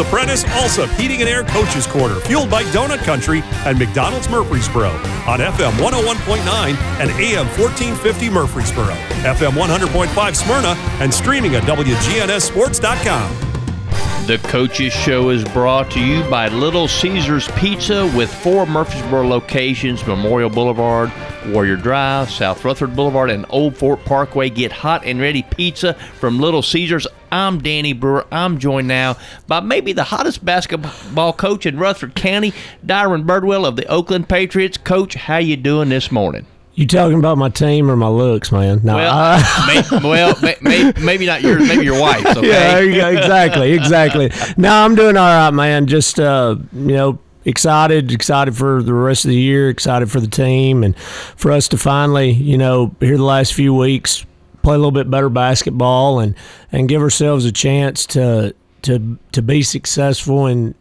[0.00, 4.88] The Prentice Allsup Heating and Air Coaches Corner, fueled by Donut Country and McDonald's Murfreesboro
[4.88, 8.94] on FM 101.9 and AM 1450 Murfreesboro,
[9.24, 10.68] FM 100.5 Smyrna,
[11.02, 14.26] and streaming at WGNSSports.com.
[14.26, 20.06] The Coaches Show is brought to you by Little Caesars Pizza with four Murfreesboro locations
[20.06, 21.12] Memorial Boulevard,
[21.48, 24.48] Warrior Drive, South Rutherford Boulevard, and Old Fort Parkway.
[24.48, 27.06] Get hot and ready pizza from Little Caesars.
[27.32, 28.26] I'm Danny Brewer.
[28.32, 29.16] I'm joined now
[29.46, 32.52] by maybe the hottest basketball coach in Rutherford County,
[32.84, 34.76] Dyron Birdwell of the Oakland Patriots.
[34.76, 36.46] Coach, how you doing this morning?
[36.74, 38.80] You talking about my team or my looks, man?
[38.82, 42.36] No, well, uh, may, well may, may, maybe not yours, maybe your wife's.
[42.36, 42.90] Okay?
[42.90, 44.30] Yeah, exactly, exactly.
[44.56, 45.86] no, I'm doing all right, man.
[45.86, 50.28] Just uh, you know, excited, excited for the rest of the year, excited for the
[50.28, 54.24] team, and for us to finally, you know, here the last few weeks,
[54.62, 56.34] play a little bit better basketball and
[56.72, 60.74] and give ourselves a chance to to to be successful and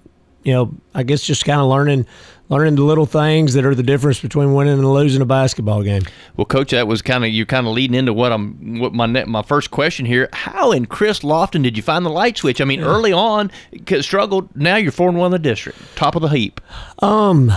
[0.44, 2.06] you know, I guess just kind of learning
[2.50, 6.02] learning the little things that are the difference between winning and losing a basketball game.
[6.36, 9.06] Well, coach, that was kind of you kind of leading into what I'm what my
[9.06, 10.30] my first question here.
[10.34, 12.62] How in Chris Lofton did you find the light switch?
[12.62, 12.88] I mean, yeah.
[12.88, 13.52] early on
[14.02, 14.56] struggled.
[14.56, 16.62] Now you're four and one in the district, top of the heap.
[17.00, 17.52] Um.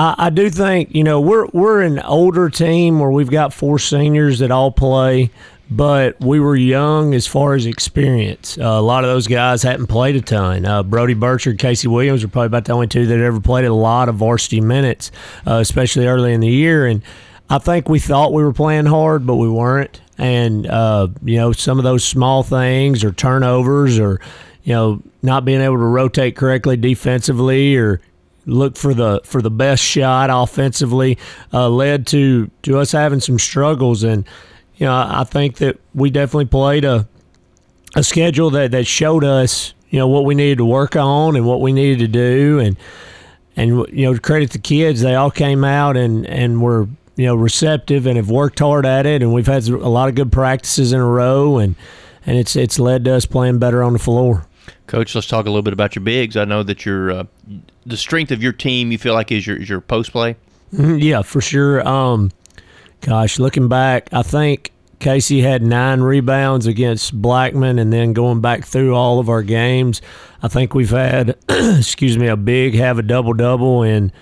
[0.00, 3.78] I, I do think you know we're we're an older team where we've got four
[3.78, 5.30] seniors that all play
[5.70, 8.58] but we were young as far as experience.
[8.58, 10.66] Uh, a lot of those guys hadn't played a ton.
[10.66, 13.72] Uh, Brody Burchard, Casey Williams were probably about the only two that ever played a
[13.72, 15.12] lot of varsity minutes,
[15.46, 16.86] uh, especially early in the year.
[16.86, 17.02] And
[17.48, 20.00] I think we thought we were playing hard, but we weren't.
[20.18, 24.20] And uh, you know, some of those small things, or turnovers, or
[24.64, 28.00] you know, not being able to rotate correctly defensively, or
[28.46, 31.18] look for the for the best shot offensively,
[31.52, 34.26] uh, led to to us having some struggles and
[34.76, 37.06] you know, I think that we definitely played a
[37.94, 41.44] a schedule that, that showed us, you know, what we needed to work on and
[41.44, 42.76] what we needed to do and
[43.56, 47.34] and you know, credit the kids, they all came out and and were you know
[47.34, 50.94] receptive and have worked hard at it, and we've had a lot of good practices
[50.94, 51.74] in a row, and
[52.24, 54.46] and it's it's led to us playing better on the floor.
[54.86, 56.36] Coach, let's talk a little bit about your bigs.
[56.36, 57.24] I know that your uh,
[57.86, 60.36] the strength of your team you feel like is your is your post play.
[60.72, 61.86] Mm-hmm, yeah, for sure.
[61.86, 62.30] Um,
[63.00, 68.66] Gosh, looking back, I think Casey had nine rebounds against Blackman, and then going back
[68.66, 70.02] through all of our games,
[70.42, 74.12] I think we've had, excuse me, a big have a double double in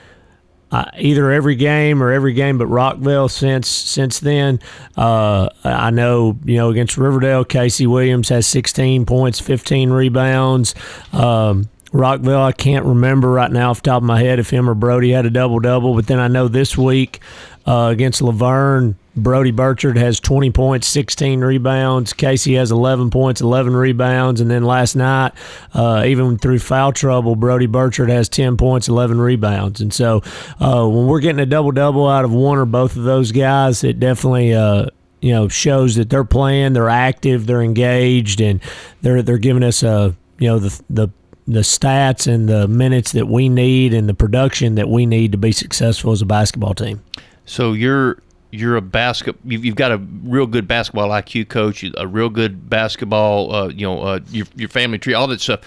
[0.70, 4.60] uh, either every game or every game but Rockville since since then.
[4.96, 10.76] Uh, I know you know against Riverdale, Casey Williams has 16 points, 15 rebounds.
[11.12, 14.68] Um, Rockville, I can't remember right now off the top of my head if him
[14.68, 17.20] or Brody had a double double, but then I know this week
[17.66, 22.12] uh, against La Vergne, Brody Burchard has 20 points, 16 rebounds.
[22.12, 24.40] Casey has 11 points, 11 rebounds.
[24.40, 25.32] And then last night,
[25.74, 29.80] uh, even through foul trouble, Brody Burchard has 10 points, 11 rebounds.
[29.80, 30.22] And so
[30.60, 33.84] uh, when we're getting a double double out of one or both of those guys,
[33.84, 34.54] it definitely.
[34.54, 34.86] Uh,
[35.20, 38.60] you know, shows that they're playing, they're active, they're engaged, and
[39.02, 41.08] they're they're giving us a you know the the
[41.48, 45.38] the stats and the minutes that we need and the production that we need to
[45.38, 47.02] be successful as a basketball team.
[47.46, 48.20] So you're
[48.50, 49.36] you're a basket.
[49.44, 53.54] You've, got a real good basketball IQ coach, a real good basketball.
[53.54, 55.60] Uh, you know, uh, your your family tree, all that stuff.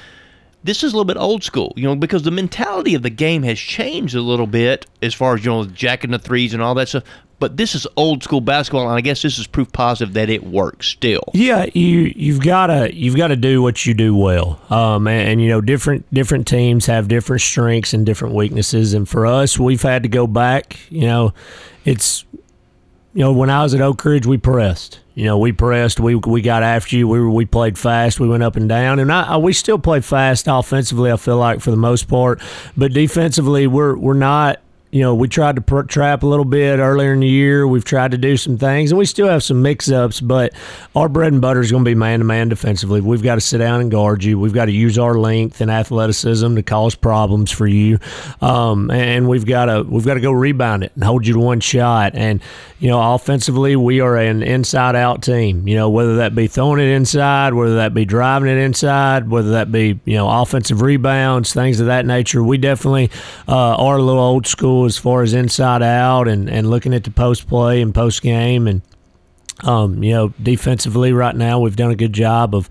[0.64, 3.42] This is a little bit old school, you know, because the mentality of the game
[3.42, 6.75] has changed a little bit as far as you know, jacking the threes and all
[6.75, 7.03] that stuff
[7.41, 10.44] but this is old school basketball, and I guess this is proof positive that it
[10.44, 11.24] works still.
[11.34, 15.28] Yeah, you you've got to you've got to do what you do well, um, and,
[15.28, 19.57] and, you know different different teams have different strengths and different weaknesses, and for us,
[19.57, 20.80] we've had to go back.
[20.90, 21.34] You know,
[21.84, 22.25] it's
[23.16, 25.00] you know when I was at Oak Ridge, we pressed.
[25.16, 26.00] You know, we pressed.
[26.00, 27.07] We we got after you.
[27.07, 28.19] We we played fast.
[28.19, 31.12] We went up and down, and I, we still play fast offensively.
[31.12, 32.40] I feel like for the most part,
[32.78, 36.79] but defensively, we're we're not you know, we tried to pr- trap a little bit
[36.79, 37.66] earlier in the year.
[37.66, 40.53] We've tried to do some things, and we still have some mix ups, but
[40.96, 43.00] our bread and butter is going to be man to man defensively.
[43.00, 44.38] We've got to sit down and guard you.
[44.38, 48.00] We've got to use our length and athleticism to cause problems for you,
[48.42, 51.39] um, and we've got to we've got to go rebound it and hold you to
[51.39, 52.13] one shot.
[52.13, 52.42] And
[52.80, 55.69] you know, offensively, we are an inside out team.
[55.69, 59.51] You know, whether that be throwing it inside, whether that be driving it inside, whether
[59.51, 62.44] that be you know offensive rebounds, things of that nature.
[62.44, 63.10] We definitely
[63.48, 67.04] uh, are a little old school as far as inside out and, and looking at
[67.04, 68.68] the post play and post game.
[68.68, 68.81] And,
[69.63, 72.69] um, you know, defensively right now, we've done a good job of,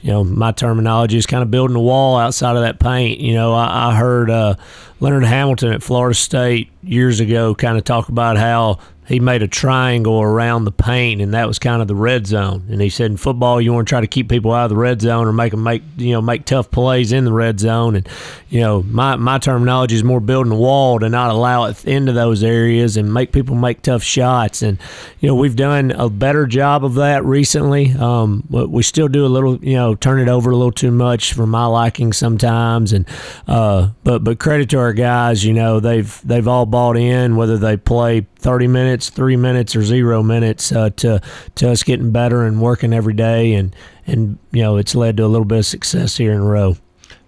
[0.00, 3.20] you know, my terminology is kind of building a wall outside of that paint.
[3.20, 4.56] You know, I, I heard uh,
[5.00, 9.48] Leonard Hamilton at Florida State years ago kind of talk about how he made a
[9.48, 12.66] triangle around the paint, and that was kind of the red zone.
[12.70, 14.76] And he said, in football, you want to try to keep people out of the
[14.76, 17.96] red zone or make them make you know make tough plays in the red zone.
[17.96, 18.08] And
[18.48, 22.12] you know, my my terminology is more building a wall to not allow it into
[22.12, 24.62] those areas and make people make tough shots.
[24.62, 24.78] And
[25.20, 27.92] you know, we've done a better job of that recently.
[27.92, 31.34] Um, we still do a little, you know, turn it over a little too much
[31.34, 32.94] for my liking sometimes.
[32.94, 33.06] And
[33.46, 37.58] uh, but but credit to our guys, you know, they've they've all bought in, whether
[37.58, 41.20] they play 30 minutes, three minutes, or zero minutes uh, to
[41.56, 43.74] to us getting better and working every day, and
[44.06, 46.76] and you know it's led to a little bit of success here in a row.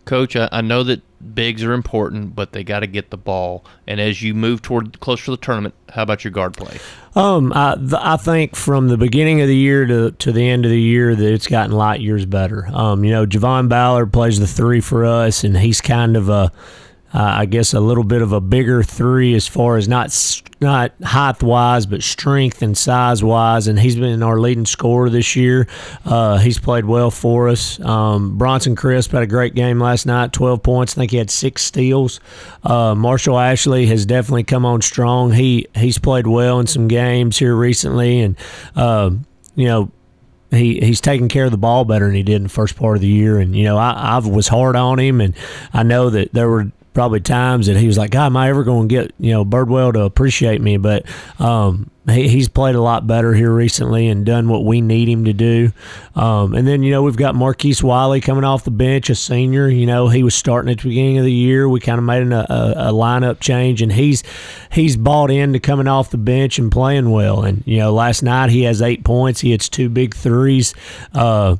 [0.04, 1.02] Coach, I, I know that
[1.34, 3.64] bigs are important, but they got to get the ball.
[3.86, 6.78] And as you move toward closer to the tournament, how about your guard play?
[7.14, 10.64] Um, I, th- I think from the beginning of the year to, to the end
[10.64, 12.68] of the year that it's gotten light years better.
[12.72, 16.52] Um, you know, Javon Ballard plays the three for us, and he's kind of a
[17.14, 20.93] uh, I guess a little bit of a bigger three as far as not not
[21.03, 23.69] height wise, but strength and size wise.
[23.69, 25.69] And he's been our leading scorer this year.
[26.05, 27.79] Uh, he's played well for us.
[27.81, 30.94] Um, Bronson Crisp had a great game last night, 12 points.
[30.94, 32.20] I think he had six steals.
[32.64, 35.32] Uh, Marshall Ashley has definitely come on strong.
[35.32, 38.37] He he's played well in some games here recently, and
[38.75, 39.11] uh,
[39.55, 39.93] you know
[40.50, 42.97] he he's taking care of the ball better than he did in the first part
[42.97, 43.38] of the year.
[43.38, 45.35] And you know, I, I was hard on him, and
[45.73, 48.64] I know that there were probably times that he was like, God, am I ever
[48.64, 50.78] going to get you know Birdwell to appreciate me?
[50.78, 51.04] But
[51.38, 55.26] um, he, he's played a lot better here recently and done what we need him
[55.26, 55.72] to do.
[56.14, 59.69] Um, and then you know we've got Marquise Wiley coming off the bench, a senior.
[59.69, 61.69] You know he was starting at the beginning of the year.
[61.69, 64.22] We kind of made an, a, a lineup change, and he's
[64.72, 67.44] he's bought into coming off the bench and playing well.
[67.44, 69.42] And you know last night he has eight points.
[69.42, 70.72] He hits two big threes.
[71.12, 71.56] Uh,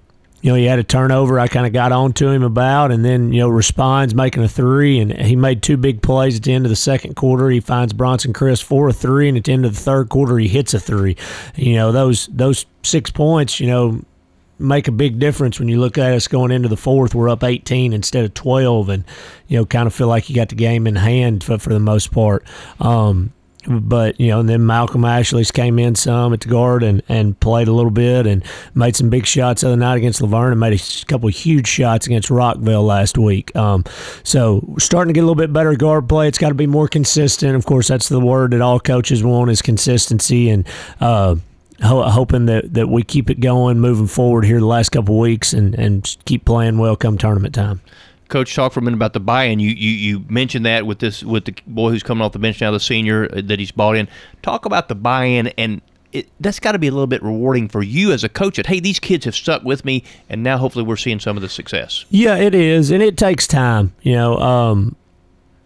[0.47, 3.05] you know, he had a turnover I kind of got on to him about, and
[3.05, 6.53] then, you know, responds making a three, and he made two big plays at the
[6.53, 7.51] end of the second quarter.
[7.51, 10.39] He finds Bronson Crisp for a three, and at the end of the third quarter,
[10.39, 11.17] he hits a three.
[11.57, 14.05] You know, those those six points, you know,
[14.61, 17.13] make a big difference when you look at us going into the fourth.
[17.13, 19.05] We're up 18 instead of 12, and
[19.49, 21.81] you know, kind of feel like you got the game in hand for, for the
[21.81, 22.47] most part.
[22.79, 23.33] Um,
[23.69, 27.39] but you know, and then Malcolm Ashley's came in some at the guard and, and
[27.41, 30.53] played a little bit and made some big shots the other night against La Vergne
[30.53, 33.55] and made a couple huge shots against Rockville last week.
[33.57, 33.85] Um,
[34.23, 36.29] so starting to get a little bit better guard play.
[36.29, 37.57] It's got to be more consistent.
[37.57, 40.67] Of course, that's the word that all coaches want is consistency and.
[41.01, 41.37] Uh,
[41.83, 45.75] hoping that, that we keep it going moving forward here the last couple weeks and,
[45.75, 47.83] and keep playing well come tournament time.
[48.29, 49.61] Coach, talk for a minute about the buy-in.
[49.61, 52.61] You, you you mentioned that with this with the boy who's coming off the bench
[52.61, 54.09] now, the senior uh, that he's bought in.
[54.43, 55.81] Talk about the buy-in, and
[56.13, 58.57] it, that's got to be a little bit rewarding for you as a coach.
[58.57, 61.43] That hey, these kids have stuck with me, and now hopefully we're seeing some of
[61.43, 62.05] the success.
[62.11, 63.95] Yeah, it is, and it takes time.
[64.03, 64.97] You know, um,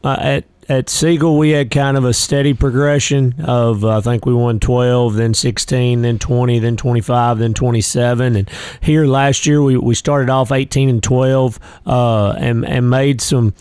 [0.05, 4.25] uh, at at Siegel, we had kind of a steady progression of uh, I think
[4.25, 8.37] we won 12, then 16, then 20, then 25, then 27.
[8.37, 8.49] And
[8.81, 13.53] here last year we, we started off 18 and 12 uh, and, and made some.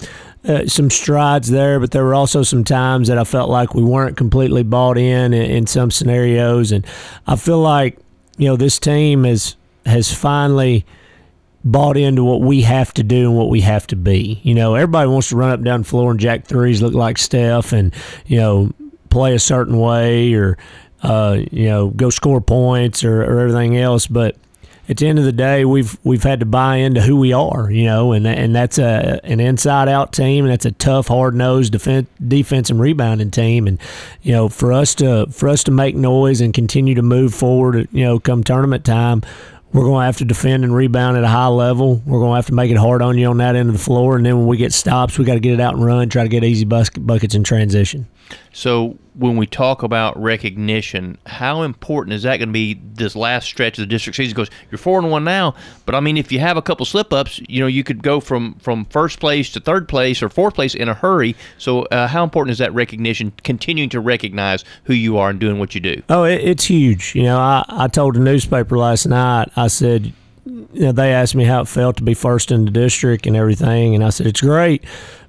[0.41, 3.83] Uh, some strides there, but there were also some times that I felt like we
[3.83, 6.87] weren't completely bought in, in in some scenarios, and
[7.27, 7.97] I feel like
[8.37, 10.85] you know this team has has finally
[11.63, 14.39] bought into what we have to do and what we have to be.
[14.43, 17.17] You know, everybody wants to run up down the floor and jack threes, look like
[17.17, 17.93] Steph, and
[18.25, 18.73] you know,
[19.09, 20.57] play a certain way or
[21.03, 24.07] uh, you know go score points or, or everything else.
[24.07, 24.35] But
[24.87, 27.69] at the end of the day, we've we've had to buy into who we are,
[27.69, 31.35] you know, and and that's a an inside out team, and that's a tough, hard
[31.35, 33.79] nosed defense defense and rebounding team, and
[34.23, 37.87] you know, for us to for us to make noise and continue to move forward,
[37.91, 39.21] you know, come tournament time
[39.71, 42.01] we're going to have to defend and rebound at a high level.
[42.05, 43.81] We're going to have to make it hard on you on that end of the
[43.81, 44.15] floor.
[44.15, 46.23] And then when we get stops, we got to get it out and run, try
[46.23, 48.07] to get easy buckets in transition.
[48.53, 53.45] So when we talk about recognition, how important is that going to be this last
[53.45, 54.33] stretch of the district season?
[54.33, 55.55] Because you're four and one now,
[55.85, 58.19] but I mean, if you have a couple slip ups, you know, you could go
[58.19, 61.35] from from first place to third place or fourth place in a hurry.
[61.57, 63.31] So uh, how important is that recognition?
[63.43, 66.01] Continuing to recognize who you are and doing what you do.
[66.09, 67.15] Oh, it, it's huge.
[67.15, 69.49] You know, I I told the newspaper last night.
[69.55, 70.13] I said
[70.73, 73.35] you know, they asked me how it felt to be first in the district and
[73.35, 74.83] everything, and I said it's great.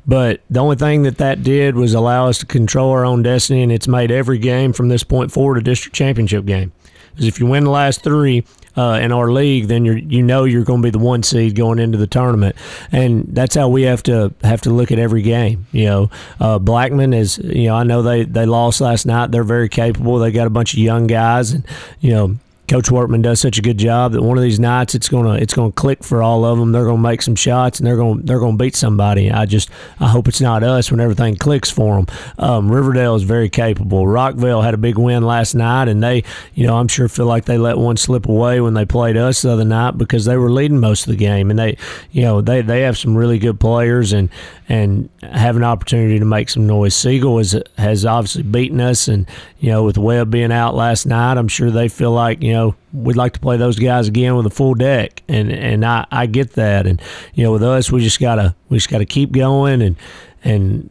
[0.07, 3.63] But the only thing that that did was allow us to control our own destiny,
[3.63, 6.73] and it's made every game from this point forward a district championship game.
[7.11, 8.45] Because if you win the last three
[8.77, 11.55] uh, in our league, then you you know you're going to be the one seed
[11.55, 12.57] going into the tournament,
[12.93, 15.67] and that's how we have to have to look at every game.
[15.73, 19.31] You know, uh, Blackman is you know I know they they lost last night.
[19.33, 20.19] They're very capable.
[20.19, 21.67] They got a bunch of young guys, and
[22.01, 22.37] you know
[22.71, 25.55] Coach Workman does such a good job that one of these nights it's gonna it's
[25.55, 26.71] gonna click for all of them.
[26.71, 29.29] They're gonna make some shots and they're gonna they're gonna beat somebody.
[29.29, 32.07] I just I hope it's not us when everything clicks for them.
[32.39, 34.07] Um, Riverdale is very capable.
[34.07, 36.23] Rockville had a big win last night, and they
[36.55, 39.43] you know I'm sure feel like they let one slip away when they played us
[39.43, 41.77] the other night because they were leading most of the game, and they
[42.13, 44.29] you know they they have some really good players and
[44.69, 46.95] and have an opportunity to make some noise.
[46.95, 49.27] Siegel has has obviously beaten us, and
[49.59, 52.60] you know with Webb being out last night, I'm sure they feel like you know
[52.93, 56.27] we'd like to play those guys again with a full deck, and and I, I
[56.27, 57.01] get that, and
[57.35, 59.97] you know with us we just gotta we just gotta keep going and
[60.45, 60.91] and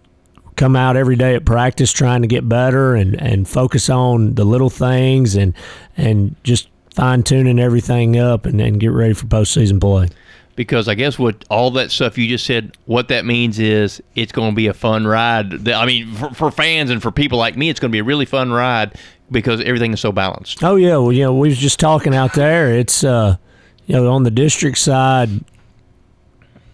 [0.55, 4.43] come out every day at practice trying to get better and and focus on the
[4.43, 5.53] little things and
[5.95, 10.09] and just fine tuning everything up and, and get ready for postseason play.
[10.55, 14.33] Because I guess what all that stuff you just said, what that means is it's
[14.33, 15.69] going to be a fun ride.
[15.69, 18.03] I mean, for, for fans and for people like me, it's going to be a
[18.03, 18.93] really fun ride
[19.31, 20.63] because everything is so balanced.
[20.63, 22.75] Oh yeah, well you know we was just talking out there.
[22.75, 23.37] It's uh,
[23.85, 25.29] you know on the district side.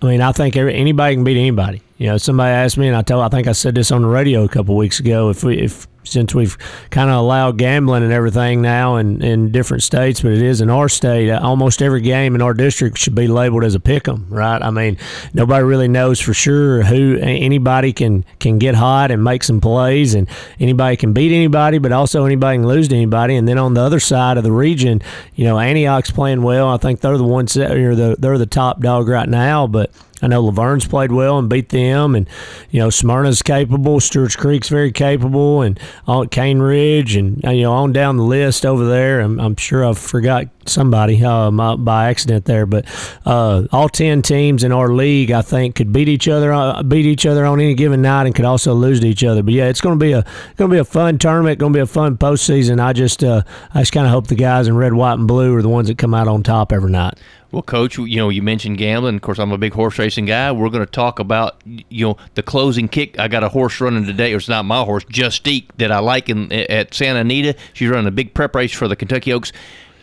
[0.01, 1.81] I mean, I think every, anybody can beat anybody.
[1.97, 4.07] You know, somebody asked me, and I told, I think I said this on the
[4.07, 5.29] radio a couple weeks ago.
[5.29, 6.57] If we, if since we've
[6.89, 10.69] kind of allowed gambling and everything now in, in different states, but it is in
[10.69, 11.29] our state.
[11.29, 14.61] Uh, almost every game in our district should be labeled as a pick 'em, right?
[14.61, 14.97] I mean,
[15.33, 20.13] nobody really knows for sure who anybody can can get hot and make some plays,
[20.13, 20.27] and
[20.59, 23.35] anybody can beat anybody, but also anybody can lose to anybody.
[23.35, 25.01] And then on the other side of the region,
[25.35, 26.69] you know, Antioch's playing well.
[26.69, 29.91] I think they're the ones that are the they're the top dog right now, but
[30.25, 32.27] I know La Vergne's played well and beat them, and
[32.71, 33.99] you know Smyrna's capable.
[33.99, 38.65] Stewart's Creek's very capable, and all Cane Ridge, and you know on down the list
[38.65, 39.21] over there.
[39.21, 42.85] I'm, I'm sure I forgot somebody um, by accident there, but
[43.23, 47.05] uh, all ten teams in our league, I think, could beat each other, uh, beat
[47.05, 49.43] each other on any given night, and could also lose to each other.
[49.43, 50.23] But yeah, it's going to be a
[50.55, 52.81] going to be a fun tournament, going to be a fun postseason.
[52.81, 53.43] I just uh,
[53.75, 55.87] I just kind of hope the guys in red, white, and blue are the ones
[55.87, 57.19] that come out on top every night.
[57.51, 59.15] Well, Coach, you know, you mentioned gambling.
[59.15, 60.51] Of course, I'm a big horse racing guy.
[60.51, 63.17] We're going to talk about, you know, the closing kick.
[63.19, 64.33] I got a horse running today.
[64.33, 67.55] It's not my horse, Justique, that I like in at Santa Anita.
[67.73, 69.51] She's running a big prep race for the Kentucky Oaks.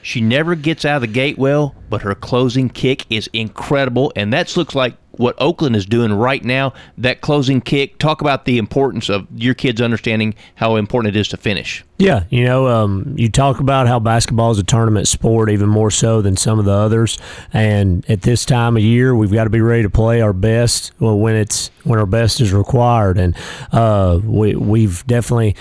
[0.03, 4.33] She never gets out of the gate well, but her closing kick is incredible, and
[4.33, 6.73] that looks like what Oakland is doing right now.
[6.99, 7.99] That closing kick.
[7.99, 11.85] Talk about the importance of your kids understanding how important it is to finish.
[11.99, 15.91] Yeah, you know, um, you talk about how basketball is a tournament sport even more
[15.91, 17.17] so than some of the others,
[17.53, 20.93] and at this time of year, we've got to be ready to play our best.
[20.99, 23.37] Well, when it's when our best is required, and
[23.71, 25.55] uh, we we've definitely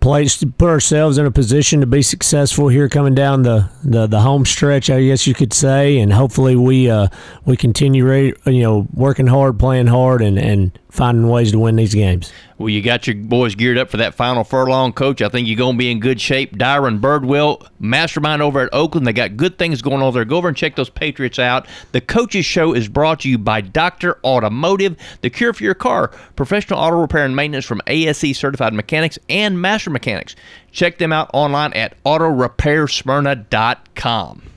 [0.00, 4.06] place to put ourselves in a position to be successful here coming down the, the,
[4.06, 7.08] the home stretch, I guess you could say, and hopefully we uh,
[7.44, 8.06] we continue
[8.46, 12.32] you know working hard, playing hard, and, and finding ways to win these games.
[12.58, 15.22] Well, you got your boys geared up for that final furlong, coach.
[15.22, 16.58] I think you're going to be in good shape.
[16.58, 19.06] Dyron Birdwell, mastermind over at Oakland.
[19.06, 20.26] They got good things going on there.
[20.26, 21.66] Go over and check those Patriots out.
[21.92, 26.08] The Coaches Show is brought to you by Doctor Automotive, the cure for your car.
[26.36, 30.36] Professional auto repair and maintenance from ASE certified mechanics and master mechanics.
[30.70, 34.49] Check them out online at autorepairsmyrna.com.